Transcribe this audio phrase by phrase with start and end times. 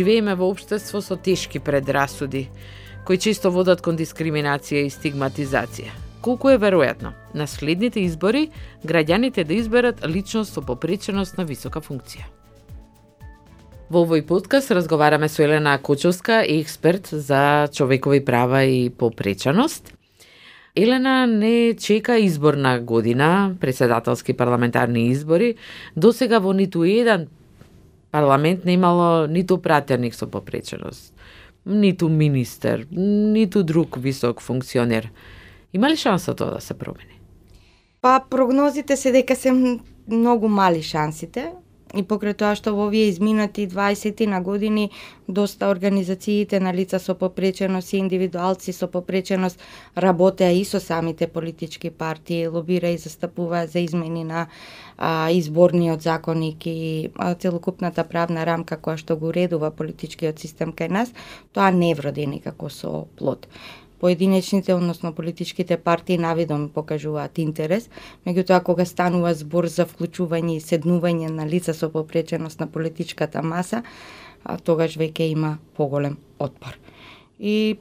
[0.00, 2.48] Живееме во општество со тешки предрасуди,
[3.04, 5.92] кои често водат кон дискриминација и стигматизација.
[6.24, 8.46] Колку е веројатно на следните избори
[8.80, 12.24] граѓаните да изберат личност со попреченост на висока функција?
[13.92, 19.92] Во овој подкаст разговараме со Елена Кочовска, експерт за човекови права и попреченост.
[20.76, 25.54] Елена не чека изборна година, председателски парламентарни избори.
[25.96, 27.28] До сега во ниту еден
[28.10, 31.14] парламент не имало ниту пратерник со попреченост,
[31.66, 35.10] ниту министер, ниту друг висок функционер.
[35.72, 37.20] Има ли шанса тоа да се промени?
[38.02, 39.52] Па прогнозите се дека се
[40.08, 41.52] многу мали шансите,
[41.94, 44.90] и покрај тоа што во овие изминати 20 на години
[45.28, 49.58] доста организациите на лица со попреченост и индивидуалци со попреченост
[49.96, 54.46] работеа и со самите политички партии, лобира и застапува за измени на
[54.98, 60.90] а, изборниот законник и а, целокупната правна рамка која што го уредува политичкиот систем кај
[60.90, 61.12] нас,
[61.52, 63.48] тоа не вроди никако со плод
[64.00, 67.90] поединечните, односно политичките партии навидом покажуваат интерес,
[68.26, 73.82] меѓутоа кога станува збор за вклучување и седнување на лица со попреченост на политичката маса,
[74.44, 76.78] а, тогаш веќе има поголем отпор.
[77.38, 77.76] И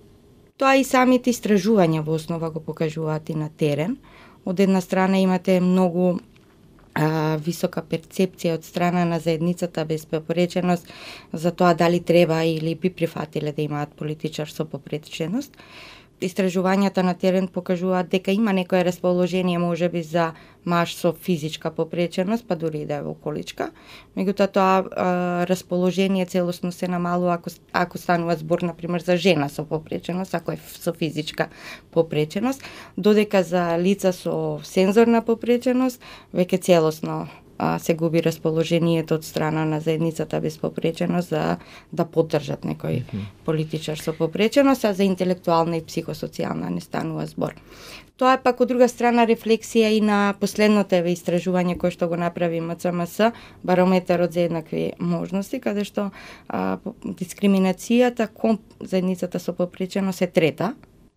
[0.57, 3.97] тоа и самите истражувања во основа го покажуваат и на терен.
[4.45, 6.19] Од една страна имате многу
[6.93, 10.87] а, висока перцепција од страна на заедницата без попреченост
[11.33, 15.55] за тоа дали треба или би прифатиле да имаат политичар со попреченост
[16.21, 20.33] истражувањата на терен покажуваат дека има некое расположение можеби за
[20.65, 23.71] маж со физичка попреченост, па дури и да е во количка.
[24.17, 29.49] Меѓутоа тоа а, расположение целосно се намалува ако ако станува збор на пример за жена
[29.49, 31.47] со попреченост, ако е со физичка
[31.91, 32.63] попреченост,
[32.97, 36.01] додека за лица со сензорна попреченост
[36.35, 37.27] веќе целосно
[37.59, 41.57] а, се губи расположението од страна на заедницата без попреченост за
[41.91, 43.03] да поддржат некој
[43.45, 47.53] политичар со попреченост, а за интелектуална и психосоцијална не станува збор.
[48.19, 52.17] Тоа е пак од друга страна рефлексија и на последното еве истражување кое што го
[52.19, 53.31] направи МЦМС,
[53.63, 56.11] барометарот за еднакви можности, каде што
[56.47, 60.73] а, дискриминацијата кон заедницата со попреченост е трета,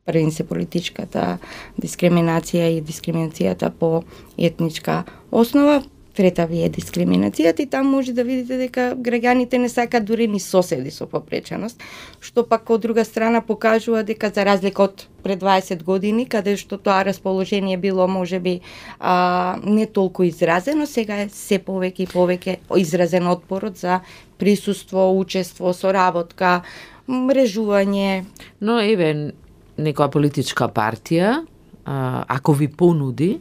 [0.07, 1.39] првин се политичката
[1.79, 4.03] дискриминација и дискриминацијата по
[4.39, 5.83] етничка основа,
[6.15, 10.41] трета ви е дискриминацијата и таму може да видите дека граѓаните не сакаат дури ни
[10.41, 11.81] соседи со попреченост,
[12.21, 16.77] што пак од друга страна покажува дека за разлика од пред 20 години, каде што
[16.79, 18.61] тоа расположение било можеби
[18.99, 24.01] а, не толку изразено, сега е се повеќе и повеќе изразен отпорот за
[24.39, 26.63] присуство, учество, соработка,
[27.09, 28.25] мрежување.
[28.61, 29.33] Но еве
[29.79, 31.41] некоја политичка партија,
[31.85, 33.39] а, ако ви понуди,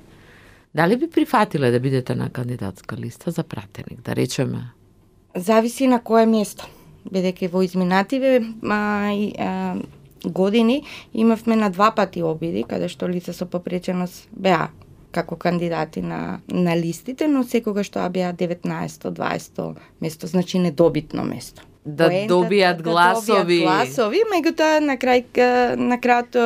[0.76, 4.72] Дали би прифатиле да бидете на кандидатска листа за пратеник, да речеме?
[5.36, 6.68] Зависи на кое место.
[7.02, 9.76] Бидејќи во изминативе а, и, а,
[10.26, 10.84] години
[11.14, 14.70] имавме на два пати обиди, каде што лица со попреченост беа
[15.12, 22.08] како кандидати на, на листите, но секогаш тоа беа 19-20 место, значи недобитно место да
[22.08, 23.38] поентата, добијат гласови.
[23.38, 26.38] Да добијат гласови, меѓутоа на крај на крајот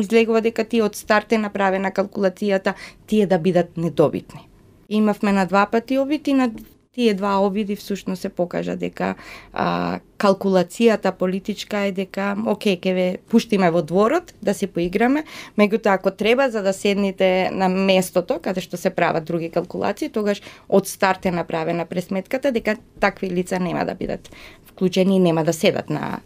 [0.00, 2.74] излегува дека ти од старт е направена калкулацијата
[3.06, 4.46] тие да бидат недобитни.
[4.88, 6.50] Имавме на два пати обид и на
[6.94, 9.14] тие два обиди всушност се покажа дека
[9.52, 15.22] а, калкулацијата политичка е дека оке, ке ве пуштиме во дворот да се поиграме,
[15.54, 20.42] меѓутоа ако треба за да седните на местото каде што се прават други калкулации, тогаш
[20.68, 24.26] од старт е направена пресметката дека такви лица нема да бидат
[24.66, 26.20] вклучени и нема да седат на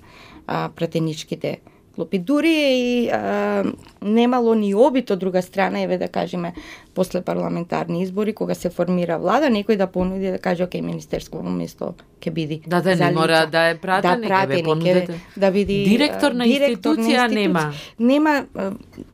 [0.46, 1.60] а, пратеничките
[1.94, 2.18] клупи.
[2.18, 3.64] Дури и а,
[4.02, 6.54] немало ни обид од друга страна, еве да кажеме,
[6.94, 11.94] после парламентарни избори, кога се формира влада, некој да понуди да каже, окей, министерско место
[12.20, 15.20] ќе биди Да, да, не мора да е пратеник, да, пратеник, понудете.
[15.36, 17.72] да биди директор на директор институција, на нема.
[17.98, 18.34] Нема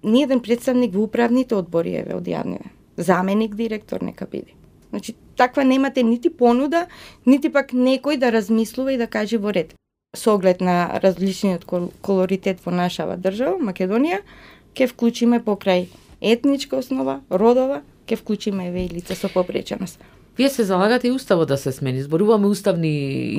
[0.02, 2.72] ни еден представник во управните одбори еве од јавниве.
[2.96, 4.52] Заменик директор нека биде.
[4.90, 6.86] Значи, таква немате нити понуда,
[7.26, 9.74] нити пак некој да размислува и да каже во ред
[10.14, 11.64] со оглед на различниот
[12.02, 14.24] колоритет во нашава држава, Македонија,
[14.74, 15.86] ќе вклучиме покрај
[16.20, 20.02] етничка основа, родова, ќе вклучиме еве и лица со попреченост.
[20.36, 22.02] Вие се залагате и уставот да се смени.
[22.02, 22.90] Зборуваме уставни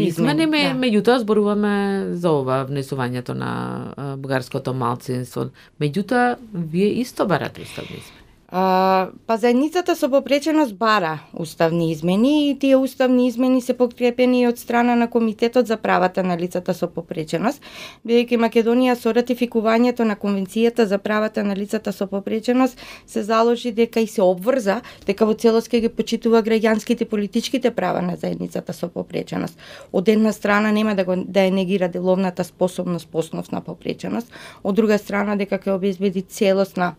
[0.05, 0.79] измени, ме, да.
[0.79, 5.49] меѓутоа зборуваме за ова внесувањето на бугарското малцинство.
[5.81, 8.21] Меѓутоа, вие исто барате уставни измени.
[8.51, 14.95] Па заедницата со попреченост бара уставни измени и тие уставни измени се подкрепени од страна
[14.95, 17.63] на Комитетот за правата на лицата со попреченост,
[18.03, 24.03] бидејќи Македонија со ратификувањето на Конвенцијата за правата на лицата со попреченост се заложи дека
[24.03, 28.89] и се обврза дека во целост ќе ги почитува граѓанските политичките права на заедницата со
[28.89, 29.55] попреченост.
[29.93, 34.27] Од една страна нема да го да ја негира деловната способност по основ на попреченост,
[34.63, 36.95] од друга страна дека ќе обезбеди целосна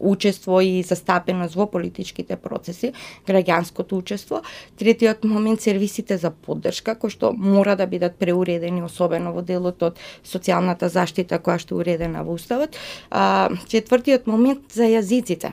[0.00, 2.92] учество и застапеност во политичките процеси,
[3.28, 4.42] граѓанското учество.
[4.78, 10.02] Третиот момент сервисите за поддршка кои што мора да бидат преуредени особено во делот од
[10.24, 12.76] социјалната заштита која што е уредена во уставот.
[13.10, 15.52] А, четвртиот момент за јазиците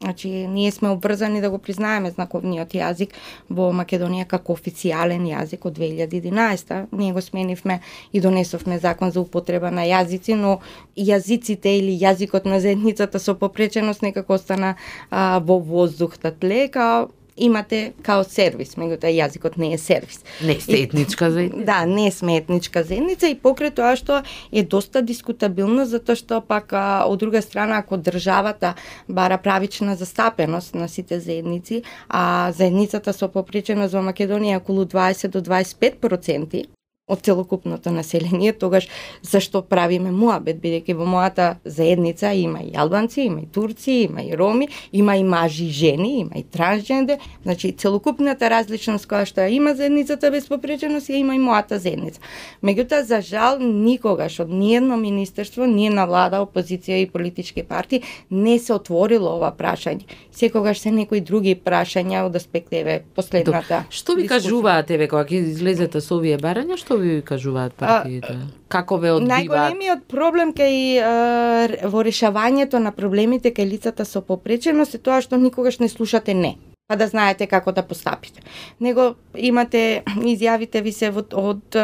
[0.00, 3.16] Значи, ние сме обрзани да го признаеме знаковниот јазик
[3.50, 7.80] во Македонија како официјален јазик од 2011 Ние го сменивме
[8.12, 10.60] и донесовме закон за употреба на јазици, но
[10.96, 14.76] јазиците или јазикот на заедницата со попреченост некако остана
[15.10, 20.22] а, во воздухот да лека, имате као сервис, меѓутоа јазикот не е сервис.
[20.42, 21.64] Не сте етничка заедница?
[21.64, 26.72] Да, не сме етничка заедница и покрај тоа што е доста дискутабилно затоа што пак
[26.72, 28.74] а, од друга страна ако државата
[29.08, 35.40] бара правична застапеност на сите заедници, а заедницата со попреченост во Македонија околу 20 до
[35.40, 36.66] 25%,
[37.08, 38.88] од целокупното население, тогаш
[39.22, 44.36] зашто правиме муабет, бидејќи во мојата заедница има и албанци, има и турци, има и
[44.36, 49.48] роми, има и мажи и жени, има и трансгендер, значи целокупната различност која што ја
[49.56, 52.20] има заедницата без попреченост ја има и мојата заедница.
[52.62, 58.58] Меѓутоа, за жал, никогаш од ниедно министерство, ние на влада, опозиција и политички партии не
[58.58, 60.04] се отворило ова прашање.
[60.32, 63.84] Секогаш се некои други прашања од аспект еве последната.
[63.90, 68.36] Што ви кажуваат еве кога ќе излезете со овие барања, што ви кажуваат партиите?
[68.68, 69.48] Како ве одбиваат?
[69.48, 75.40] Најголемиот проблем кај а, во решавањето на проблемите кај лицата со попреченост е тоа што
[75.40, 76.56] никогаш не слушате не
[76.88, 78.40] па да знаете како да постапите.
[78.80, 80.02] Него имате
[80.32, 81.76] изјавите ви се од, од,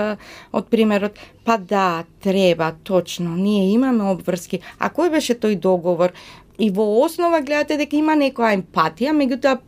[0.52, 4.62] од примерот, па да, треба, точно, ние имаме обврски.
[4.78, 6.16] А кој беше тој договор?
[6.58, 9.58] И во основа гледате дека има некоја емпатија, меѓутоа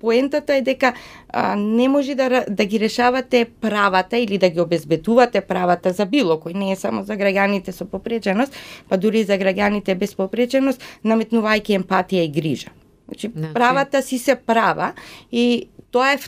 [0.00, 0.94] поентата е дека
[1.28, 6.36] а, не може да, да ги решавате правата или да ги обезбедувате правата за било
[6.40, 8.54] кој, не е само за граѓаните со попреченост,
[8.88, 12.70] па дури и за граѓаните без попреченост, наметнувајќи емпатија и грижа.
[13.08, 13.54] Значи, значи...
[13.54, 14.92] правата си се права
[15.32, 16.18] и тоа е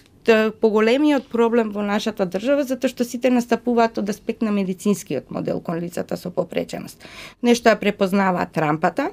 [0.61, 5.81] поголемиот проблем во нашата држава затоа што сите настапуваат од аспект на медицинскиот модел кон
[5.81, 7.05] лицата со попреченост.
[7.43, 9.11] Нешто ја препознаваат рампата,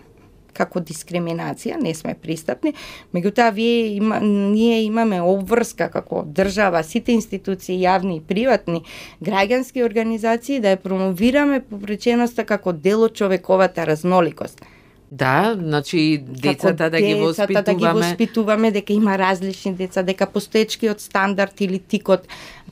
[0.55, 2.73] како дискриминација, не сме пристапни,
[3.15, 8.83] меѓутоа вие има, ние имаме обврска како држава, сите институции, јавни и приватни,
[9.23, 14.63] граѓански организации да ја промовираме попреченоста како дел од човековата разноликост.
[15.11, 17.63] Да, значи децата да ги воспитуваме.
[17.63, 22.27] да ги воспитуваме дека има различни деца, дека постоечкиот стандард или тикот,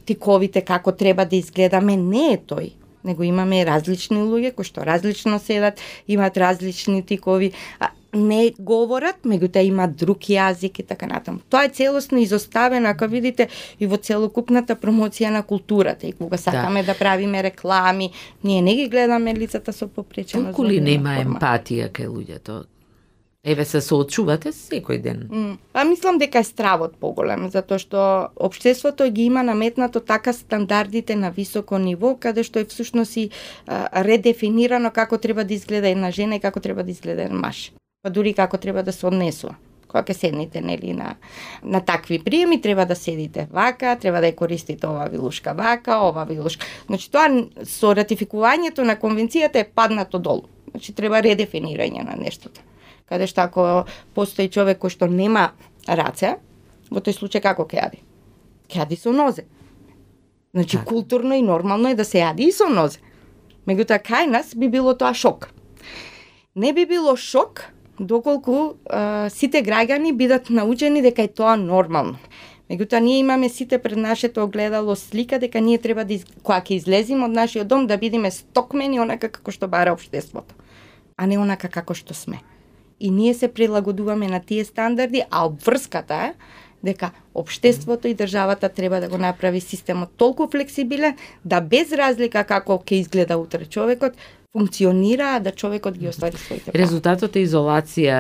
[0.06, 2.72] тиковите како треба да изгледаме не е тој
[3.04, 9.64] него имаме различни луѓе кои што различно седат, имаат различни тикови, а, не говорат, меѓутоа
[9.66, 11.42] имаат друг јазик и така натаму.
[11.50, 16.08] Тоа е целосно изоставено, ако видите, и во целокупната промоција на културата.
[16.08, 18.12] И кога сакаме да, да правиме реклами,
[18.44, 20.54] ние не ги гледаме лицата со попреченост.
[20.54, 22.64] Толку ли нема емпатија кај луѓето?
[23.44, 25.26] Еве се соочувате секој ден.
[25.28, 25.56] Mm.
[25.76, 28.04] Па мислам дека е стравот поголем, затоа што
[28.40, 33.26] општеството ги има наметнато така стандардите на високо ниво, каде што е всушност и
[33.68, 37.74] а, редефинирано како треба да изгледа една жена и како треба да изгледа еден маж.
[38.02, 39.60] Па дури како треба да се однесува
[39.92, 41.16] кога ќе седнете нели на
[41.64, 46.24] на такви приеми треба да седите вака, треба да ја користите ова вилушка вака, ова
[46.24, 46.66] вилушка.
[46.88, 47.28] Значи тоа
[47.68, 50.48] со ратификувањето на конвенцијата е паднато долу.
[50.72, 52.62] Значи треба редефинирање на нештото
[53.10, 55.52] каде што ако постои човек кој што нема
[55.88, 56.38] раце,
[56.90, 58.00] во тој случај како ќе јади?
[58.70, 59.46] Ќе јади со нозе.
[60.54, 60.86] Значи, така.
[60.86, 63.00] културно и нормално е да се јади и со нозе.
[63.68, 65.50] Меѓутоа, кај нас би било тоа шок.
[66.56, 67.66] Не би било шок
[68.00, 72.20] доколку а, сите граѓани бидат научени дека е тоа нормално.
[72.70, 76.26] Меѓутоа, ние имаме сите пред нашето огледало слика дека ние треба да, из...
[76.44, 80.56] кога ќе излеземе од нашиот дом, да бидеме стокмени онака како што бара општеството,
[81.18, 82.40] а не онака како што сме
[83.04, 86.34] и ние се прилагодуваме на тие стандарди, а обврската е
[86.84, 92.80] дека обштеството и државата треба да го направи системот толку флексибилен да без разлика како
[92.80, 94.16] ќе изгледа утре човекот,
[94.52, 96.80] функционира да човекот ги оствари своите права.
[96.80, 98.18] Резултатот е изолација.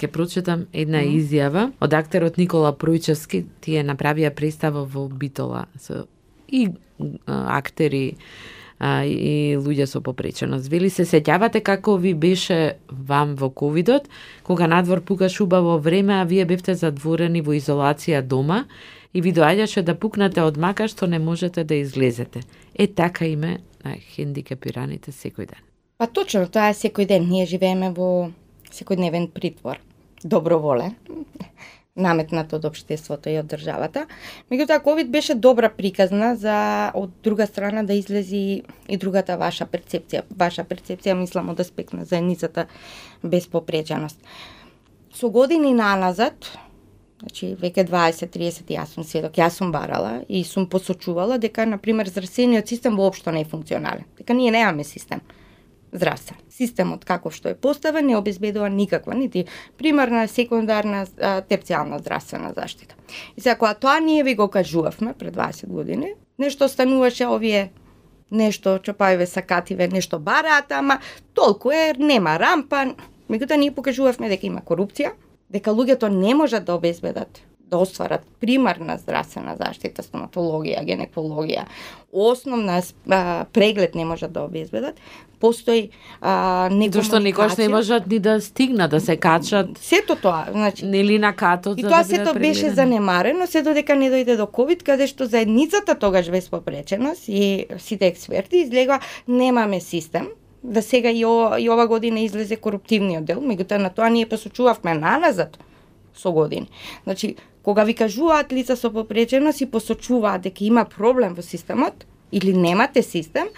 [0.00, 1.16] Ке прочитам една mm.
[1.20, 3.44] изјава од актерот Никола Пројчевски.
[3.60, 6.06] Тие направија представа во Битола со
[6.48, 6.68] и
[7.26, 8.16] актери
[8.78, 10.68] а, и луѓе со попреченост.
[10.68, 14.08] Вели се сеќавате како ви беше вам во ковидот,
[14.44, 18.64] кога надвор пукаш убаво време, а вие бевте задворени во изолација дома
[19.14, 22.40] и ви доаѓаше да пукнате од мака што не можете да излезете.
[22.74, 25.62] Е така име на хендикапираните секој ден.
[25.98, 27.28] Па точно, тоа е секој ден.
[27.28, 28.30] Ние живееме во
[28.70, 29.80] секојдневен притвор.
[30.24, 30.96] Доброволен
[31.96, 34.04] наметнат од општеството и од државата.
[34.52, 36.56] Меѓутоа, ковид беше добра приказна за
[36.94, 40.26] од друга страна да излези и другата ваша перцепција.
[40.30, 42.66] Ваша перцепција, мислам, од аспект на заедницата
[43.22, 43.48] без.
[45.14, 46.52] Со години наназад,
[47.16, 52.10] Значи, веќе 20-30 јас сум сведок, јас сум барала и сум посочувала дека, на пример,
[52.12, 54.04] здравствениот систем воопшто не е функционален.
[54.18, 55.22] Дека ние немаме систем
[55.92, 56.36] здравствен.
[56.50, 59.46] Системот каков што е поставен не обезбедува никаква, нити
[59.78, 61.06] примарна, секундарна,
[61.48, 62.94] терцијална здравствена заштита.
[63.36, 67.72] И сега, кога тоа ние ви го кажувавме пред 20 години, нешто стануваше овие
[68.30, 70.98] нешто чопајве сакативе, нешто бараат, ама
[71.34, 72.94] толку е, нема рампа.
[73.30, 75.12] Меѓутоа ние покажувавме дека има корупција,
[75.50, 81.66] дека луѓето не можат да обезбедат да остварат примарна здравствена заштита, стоматологија, гинекологија,
[82.12, 82.78] основна
[83.10, 84.94] а, преглед не можат да обезбедат,
[85.40, 87.02] постои а, некомуникација.
[87.02, 89.74] што никош не можат ни да стигнат, да се качат.
[89.82, 90.86] Сето тоа, значи.
[90.86, 91.78] Нели на катот.
[91.78, 95.98] И тоа да сето беше занемарено, се додека не дојде до ковид, каде што заедницата
[95.98, 100.28] тогаш без попреченост и сите експерти излегува немаме систем,
[100.62, 104.94] да сега и, ова, и ова година излезе коруптивниот дел, меѓутоа на тоа ние посочувавме
[104.94, 105.58] наназад
[106.16, 106.68] со години.
[107.04, 112.52] Значи, кога ви кажуваат лица со попреченост и посочуваат дека има проблем во системот или
[112.54, 113.48] немате систем,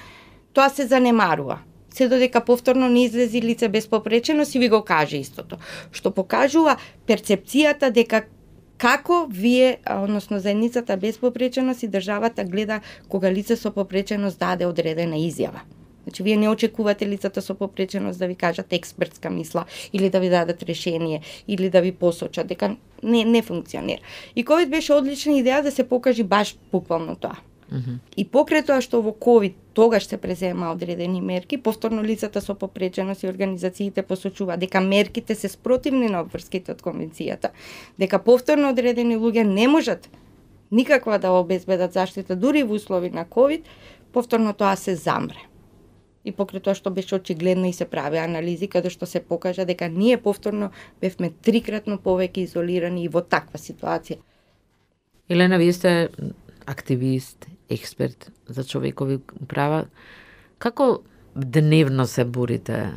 [0.57, 1.59] тоа се занемарува.
[1.93, 5.61] Се додека повторно не излези лице без попреченост и ви го каже истото.
[5.93, 8.25] Што покажува перцепцијата дека
[8.81, 15.21] како вие, односно заедницата без попреченост и државата гледа кога лице со попреченост даде одредена
[15.21, 15.69] изјава.
[16.09, 20.29] Значи, вие не очекувате лицата со попреченост да ви кажат експертска мисла или да ви
[20.29, 24.01] дадат решение или да ви посочат дека не не функционира.
[24.37, 27.37] И ковид беше одлична идеја да се покажи баш буквално тоа.
[27.73, 27.99] Mm -hmm.
[28.17, 33.23] И покрај тоа што во ковид тогаш се презема одредени мерки, повторно лицата со попреченост
[33.23, 37.49] и организациите посочува дека мерките се спротивни на обврските од конвенцијата,
[37.99, 40.09] дека повторно одредени луѓе не можат
[40.71, 43.65] никаква да обезбедат заштита дури во услови на ковид,
[44.13, 45.48] повторно тоа се замре
[46.25, 49.89] и покрај тоа што беше очигледно и се прави анализи каде што се покажа дека
[49.89, 50.71] ние повторно
[51.01, 54.19] бевме трикратно повеќе изолирани и во таква ситуација.
[55.29, 56.09] Елена, вие сте
[56.67, 59.87] активист, експерт за човекови права.
[60.59, 61.03] Како
[61.37, 62.93] дневно се борите?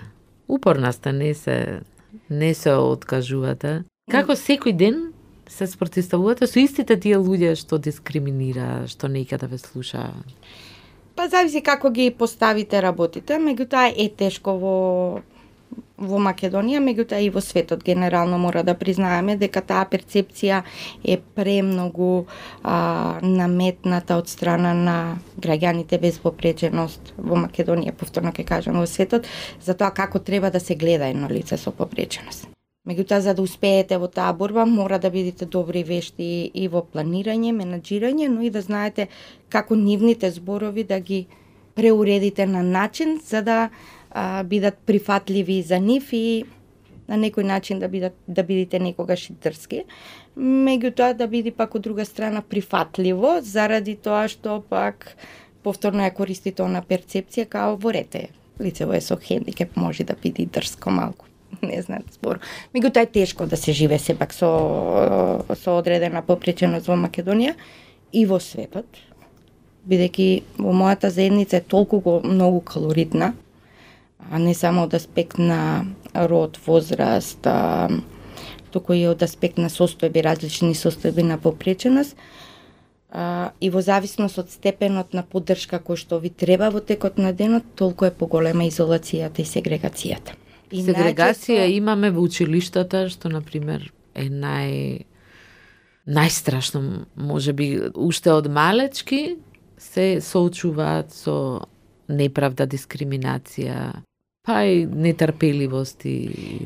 [0.48, 1.82] Упорна сте, не се
[2.30, 3.84] не се откажувате.
[4.12, 5.12] Како секој ден
[5.48, 10.10] се спротиставувате со истите тие луѓе што дискриминира, што никада ве слуша?
[11.22, 14.78] Па зависи како ги поставите работите, меѓутоа е тешко во
[16.02, 20.64] во Македонија, меѓутоа и во светот генерално мора да признаеме дека таа перцепција
[21.06, 22.08] е премногу
[22.64, 24.96] а, наметната од страна на
[25.38, 29.30] граѓаните без попреченост во Македонија, повторно ќе кажам во светот,
[29.62, 32.50] за тоа како треба да се гледа едно лице со попреченост.
[32.90, 37.52] Меѓутоа, за да успеете во таа борба, мора да бидете добри вешти и во планирање,
[37.54, 39.06] менаџирање, но и да знаете
[39.54, 41.28] како нивните зборови да ги
[41.78, 43.60] преуредите на начин за да
[44.10, 46.44] а, бидат прифатливи за нив и
[47.08, 49.86] на некој начин да бидат да бидете некогаш и дрски.
[50.36, 55.06] Меѓутоа да биде пак од друга страна прифатливо заради тоа што пак
[55.62, 60.90] повторно ја користите на перцепција како ворете лицево е со хендикеп може да биде дрско
[60.90, 61.31] малку.
[61.62, 62.40] не знам збор.
[62.76, 64.50] Меѓутоа е тешко да се живе сепак со
[65.50, 67.56] э, со одредена попреченост во Македонија
[68.12, 68.86] и во светот,
[69.88, 73.34] бидејќи во мојата заедница е толку многу калоритна,
[74.30, 77.90] а не само од аспект на род, возраст, а,
[78.72, 82.16] туку и од аспект на состојби, различни состојби на попреченост,
[83.12, 87.34] а, и во зависност од степенот на поддршка кој што ви треба во текот на
[87.34, 90.41] денот, толку е поголема изолацијата и сегрегацијата.
[90.72, 91.78] И Сегрегација најчесто...
[91.78, 95.06] имаме во училиштата, што, на пример, е нај...
[96.08, 99.38] најстрашно, може би, уште од малечки
[99.78, 101.36] се соочуваат со
[102.10, 104.02] неправда, дискриминација,
[104.46, 106.18] па и нетрпеливост и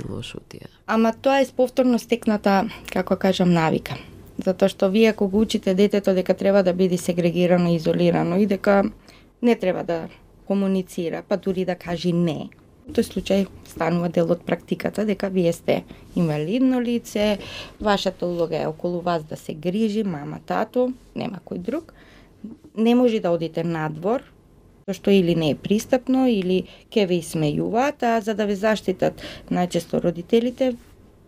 [0.08, 0.70] лошотија.
[0.88, 3.98] Ама тоа е повторно стекната, како кажам, навика.
[4.46, 8.46] Затоа што вие ако го учите детето дека треба да биде сегрегирано и изолирано и
[8.46, 8.84] дека
[9.42, 10.08] не треба да
[10.46, 12.50] комуницира, па дури да кажи не,
[12.94, 15.84] тој случај станува дел од практиката дека вие сте
[16.16, 17.38] инвалидно лице,
[17.80, 21.94] вашата улога е околу вас да се грижи, мама, тато, нема кој друг.
[22.78, 24.22] Не може да одите надвор,
[24.92, 30.04] што или не е пристапно, или ке ве смејуваат, а за да ве заштитат најчесто
[30.04, 30.76] родителите,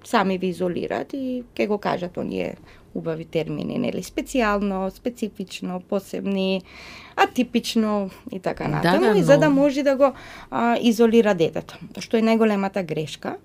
[0.05, 2.55] сами ве изолираат и ке го кажат оние
[2.95, 6.61] убави термини, нели, специјално, специфично, посебни,
[7.15, 10.13] атипично и така натаму, да, и за да но- може да го
[10.51, 13.37] а, изолира детето, што е најголемата грешка.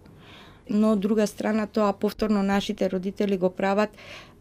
[0.70, 3.90] Но од друга страна тоа повторно нашите родители го прават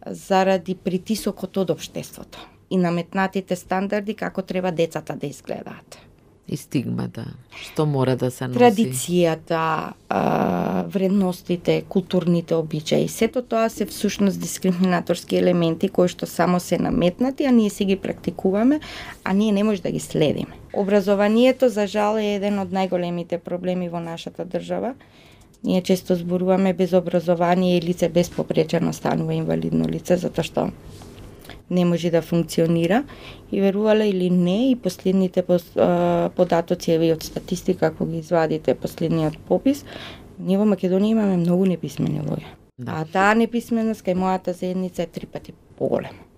[0.06, 2.40] заради притисокот од општеството
[2.70, 6.11] и наметнатите стандарди како треба децата да изгледаат.
[6.52, 7.24] И стигмата,
[7.56, 8.60] што мора да се носи.
[8.60, 9.94] Традицијата,
[10.92, 17.56] вредностите, културните обичаи, сето тоа се всушност дискриминаторски елементи кои што само се наметнати, а
[17.56, 18.82] ние си ги практикуваме,
[19.24, 20.52] а ние не може да ги следиме.
[20.74, 24.94] Образованието, за жал, е еден од најголемите проблеми во нашата држава.
[25.64, 30.72] Ние често зборуваме без образование и лице без попречено станува инвалидно лице, затоа што
[31.72, 33.04] не може да функционира
[33.52, 35.44] и верувале или не и последните
[36.36, 39.86] податоци еве од статистика ако ги извадите последниот попис
[40.40, 42.58] ние во Македонија имаме многу неписмени луѓе.
[42.82, 43.02] Да.
[43.02, 46.31] А таа неписменост кај мојата заедница е три пати поголема.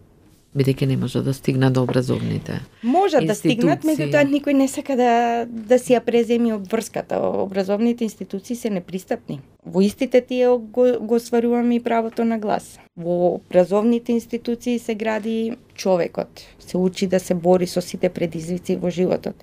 [0.53, 2.59] Бидејќи не може да стигна до образовните.
[2.83, 7.17] Можат да стигнат, меѓутоа никој не сака да да си ја преземи обврската.
[7.17, 9.39] Образовните институции се непристапни.
[9.65, 12.77] Во истите тие го, го сваруваме и правото на глас.
[12.97, 18.89] Во образовните институции се гради човекот, се учи да се бори со сите предизвици во
[18.89, 19.35] животот.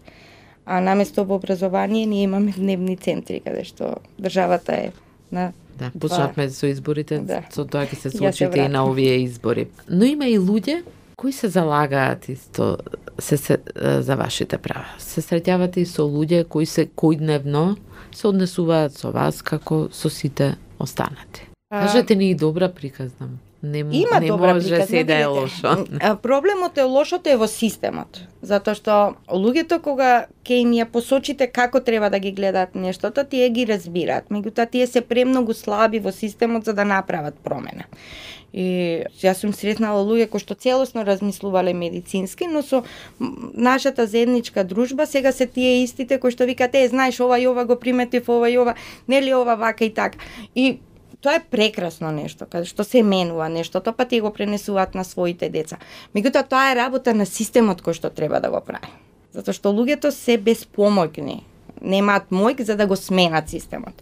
[0.67, 4.93] А наместо во образование ние имаме дневни центри каде што државата е
[5.33, 7.43] на Да, почнавме со изборите, Да.
[7.51, 9.67] со тоа ќе се случите и на овие избори.
[9.89, 10.83] Но има и луѓе
[11.21, 12.77] кои се залагаат исто
[13.19, 13.59] се, се
[14.01, 14.89] за вашите права.
[14.99, 17.77] Се среќавате и со луѓе кои се којдневно
[18.09, 21.45] се однесуваат со вас како со сите останати.
[21.69, 23.29] Кажете ни и добра приказна.
[23.63, 25.87] Не, Има не добра може приказна, се да е лошо.
[26.23, 28.23] Проблемот е лошото е во системот.
[28.41, 28.95] Затоа што
[29.29, 34.33] луѓето кога ќе им ја посочите како треба да ги гледаат нештото, тие ги разбираат.
[34.33, 37.85] Меѓутоа тие се премногу слаби во системот за да направат промена.
[38.57, 42.83] И јас сум сретнала луѓе кои што целосно размислувале медицински, но со
[43.21, 47.69] нашата заедничка дружба сега се тие истите кои што викаат е знаеш ова и ова
[47.69, 48.75] го приметив, ова и ова,
[49.07, 50.19] нели ова вака и така.
[50.57, 50.81] И
[51.21, 55.49] тоа е прекрасно нешто, каде што се менува нештото, па тие го пренесуваат на своите
[55.49, 55.79] деца.
[56.17, 58.89] Меѓутоа тоа е работа на системот кој што треба да го прави.
[59.33, 61.43] Затоа што луѓето се безпомоќни,
[61.81, 63.95] немаат мојк за да го сменат системот.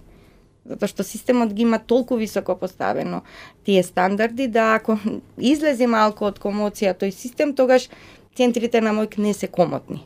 [0.69, 3.23] Затоа што системот ги има толку високо поставено
[3.65, 4.99] тие стандарди да ако
[5.39, 7.89] излезе малку од комоција тој систем, тогаш
[8.37, 10.05] центрите на мојк не се комотни.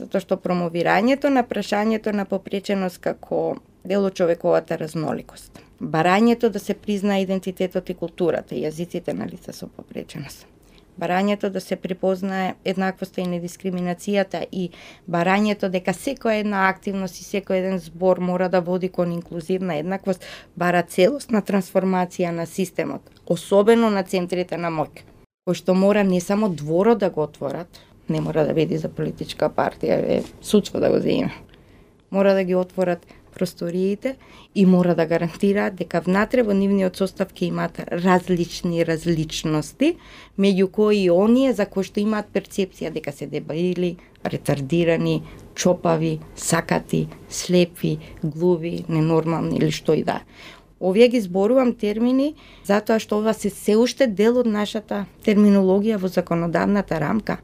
[0.00, 5.63] Затоа што промовирањето на прашањето на попреченост како дел од човековата разноликост.
[5.80, 10.46] Барањето да се признае идентитетот и културата јазиците на лица со попреченост.
[11.00, 14.68] Барањето да се препознае еднаквоста и недискриминацијата и
[15.10, 20.22] барањето дека секоја една активност и секој еден збор мора да води кон инклузивна еднаквост,
[20.56, 25.02] бара целосна трансформација на системот, особено на центрите на моќ,
[25.48, 29.50] кој што мора не само дворот да го отворат, не мора да биде за политичка
[29.50, 31.34] партија, е судство да го земе.
[32.10, 34.16] Мора да ги отворат просториите
[34.54, 39.96] и мора да гарантираат дека внатре во нивниот состав ќе имаат различни различности,
[40.38, 45.22] меѓу кои и оние за кои што имаат перцепција дека се дебели, ретардирани,
[45.54, 50.22] чопави, сакати, слепи, глуви, ненормални или што и да.
[50.80, 56.08] Овие ги зборувам термини затоа што ова се се уште дел од нашата терминологија во
[56.08, 57.38] законодавната рамка.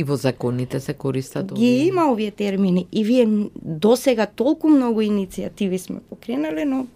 [0.00, 3.26] И во законите се користат Ги има овие термини и вие
[3.62, 6.86] до сега толку многу иницијативи сме покренали, но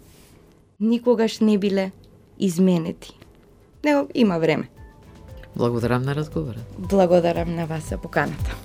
[0.81, 1.91] никогаш не биле
[2.39, 3.13] изменети.
[3.85, 4.69] Не, има време.
[5.57, 6.65] Благодарам на разговорот.
[6.79, 8.57] Благодарам на вас за поканата.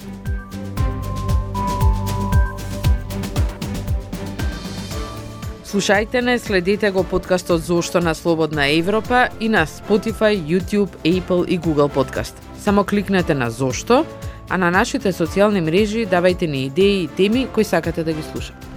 [5.66, 11.60] Слушајте не, следете го подкастот Зошто на Слободна Европа и на Spotify, YouTube, Apple и
[11.60, 12.34] Google Podcast.
[12.60, 14.06] Само кликнете на Зошто,
[14.50, 18.69] а на нашите социјални мрежи давајте ни идеи и теми кои сакате да ги слушате.